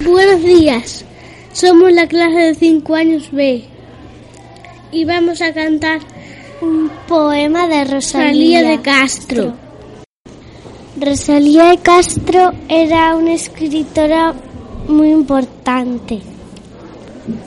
Buenos 0.00 0.42
días, 0.42 1.04
somos 1.52 1.92
la 1.92 2.08
clase 2.08 2.36
de 2.36 2.54
5 2.56 2.94
años 2.96 3.30
B 3.30 3.64
y 4.90 5.04
vamos 5.04 5.40
a 5.40 5.54
cantar 5.54 6.00
un 6.60 6.90
poema 7.06 7.68
de 7.68 7.84
Rosalía 7.84 8.64
de 8.64 8.82
Castro. 8.82 9.54
Rosalía 11.00 11.66
de 11.66 11.78
Castro 11.78 12.50
era 12.68 13.14
una 13.14 13.34
escritora 13.34 14.34
muy 14.88 15.10
importante. 15.10 16.20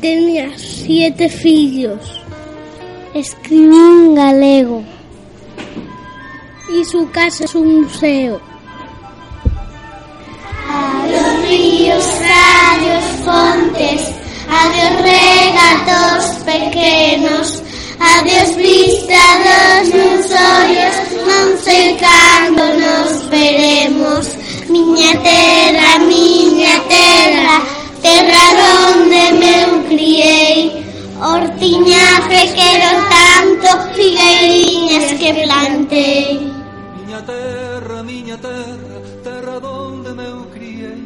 Tenía 0.00 0.56
siete 0.56 1.28
fillos. 1.28 2.22
Escribía 3.14 3.88
en 3.88 4.14
galego. 4.14 4.84
Y 6.72 6.84
su 6.84 7.10
casa 7.10 7.46
es 7.46 7.54
un 7.56 7.82
museo. 7.82 8.47
Adiós 14.68 14.96
regatos 15.02 16.24
pequenos 16.44 17.62
Adiós 17.98 18.50
dos 18.54 19.94
meus 19.94 20.26
ollos 20.30 20.96
Non 21.28 21.56
sei 21.64 21.96
cando 21.96 22.64
nos 22.76 23.28
veremos. 23.32 24.26
Miña 24.68 25.12
terra, 25.24 25.98
miña 26.04 26.76
terra. 26.88 27.56
Terra 28.02 28.44
donde 28.60 29.24
me 29.40 29.56
criei. 29.88 30.84
Hortiñaje 31.20 32.40
quero 32.58 32.90
tanto 33.14 33.68
Figueirinhas 33.94 35.08
que 35.20 35.30
plantei. 35.42 36.52
Miña 36.96 37.20
terra, 37.24 38.02
miña 38.02 38.36
terra 38.36 38.96
Terra 39.24 39.58
donde 39.60 40.10
me 40.14 40.28
criei. 40.54 41.02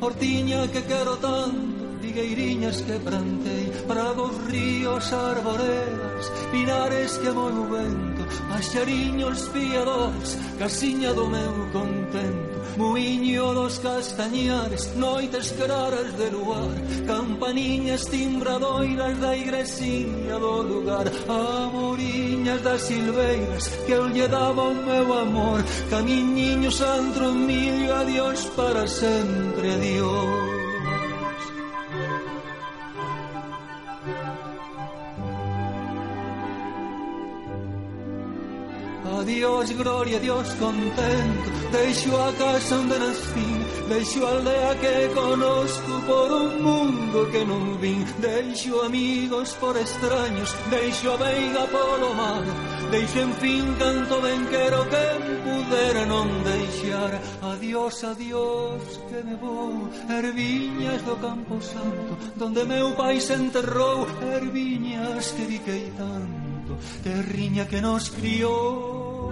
Hortiña 0.00 0.66
que 0.72 0.82
quero 0.82 1.16
tanto 1.16 1.87
figueiriñas 2.08 2.80
que 2.82 2.98
plantei 2.98 3.70
prados, 3.86 4.32
ríos, 4.46 5.12
arboredas 5.12 6.24
pinares 6.50 7.18
que 7.18 7.30
moi 7.30 7.52
o 7.52 7.64
vento 7.68 8.22
paxariños 8.48 9.38
fiadores 9.52 10.30
casiña 10.58 11.12
do 11.12 11.26
meu 11.28 11.54
contento 11.76 12.56
Muiño 12.78 13.54
dos 13.54 13.80
castañares, 13.80 14.94
noites 14.94 15.50
claras 15.58 16.16
de 16.16 16.30
luar, 16.30 16.70
campaniñas 17.08 18.06
timbradoiras 18.06 19.18
da 19.18 19.36
igresiña 19.36 20.38
do 20.38 20.62
lugar, 20.62 21.06
amoriñas 21.26 22.62
das 22.62 22.82
silveiras 22.82 23.66
que 23.84 23.92
eu 23.98 24.06
lle 24.14 24.28
daba 24.28 24.62
o 24.70 24.74
meu 24.74 25.08
amor, 25.12 25.60
camiñiños 25.90 26.80
antro 26.80 27.32
millo, 27.32 27.92
adiós 27.96 28.44
para 28.54 28.86
sempre, 28.86 29.74
adiós. 29.74 30.57
Adiós, 39.18 39.70
gloria, 39.72 40.18
Dios 40.20 40.48
contento. 40.54 41.48
Deixo 41.72 42.16
a 42.16 42.32
casa 42.32 42.76
onde 42.76 42.98
nascí 42.98 43.58
deixo 43.88 44.24
a 44.26 44.30
aldea 44.30 44.74
que 44.76 45.14
conozco 45.14 46.00
por 46.06 46.30
un 46.30 46.62
mundo 46.62 47.28
que 47.32 47.44
non 47.44 47.80
vin. 47.80 48.04
Deixo 48.20 48.82
amigos 48.82 49.56
por 49.60 49.76
extraños, 49.76 50.54
deixo 50.70 51.12
a 51.12 51.16
veiga 51.16 51.64
polo 51.66 52.14
mar. 52.14 52.44
Deixo 52.90 53.18
en 53.20 53.32
fin 53.40 53.64
canto 53.78 54.20
ben 54.20 54.44
quero 54.46 54.84
que 54.92 55.06
pudera 55.44 56.04
non 56.06 56.28
deixar. 56.44 57.12
Adiós, 57.42 58.04
adiós, 58.04 58.82
que 59.08 59.20
me 59.24 59.36
vou, 59.36 59.88
erviñas 60.08 61.02
do 61.02 61.16
campo 61.16 61.60
santo, 61.60 62.12
donde 62.36 62.64
meu 62.64 62.92
pai 62.94 63.20
se 63.20 63.34
enterrou, 63.34 64.06
erviñas 64.36 65.32
que 65.32 65.44
diquei 65.46 65.92
tanto. 65.96 66.47
terriña 67.02 67.66
que 67.66 67.80
nos 67.80 68.10
crió. 68.10 69.28